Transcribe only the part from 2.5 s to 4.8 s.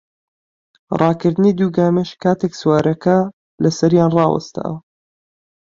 سوارەکە لەسەریان ڕاوەستاوە